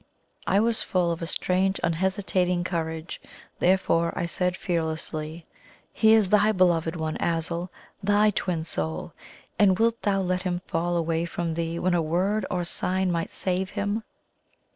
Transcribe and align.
I 0.47 0.59
was 0.59 0.81
full 0.81 1.11
of 1.11 1.21
a 1.21 1.27
strange 1.27 1.79
unhesitating 1.83 2.63
courage, 2.63 3.21
therefore 3.59 4.11
I 4.17 4.25
said 4.25 4.57
fearlessly: 4.57 5.45
"He 5.93 6.13
is 6.13 6.29
thy 6.29 6.51
Beloved 6.53 6.95
one, 6.95 7.17
Azul 7.17 7.69
thy 8.01 8.31
Twin 8.31 8.63
Soul; 8.63 9.13
and 9.59 9.77
wilt 9.77 10.01
thou 10.01 10.19
let 10.21 10.41
him 10.41 10.63
fall 10.65 10.97
away 10.97 11.25
from 11.25 11.53
thee 11.53 11.77
when 11.77 11.93
a 11.93 12.01
word 12.01 12.47
or 12.49 12.65
sign 12.65 13.11
might 13.11 13.29
save 13.29 13.69
him?" 13.69 14.01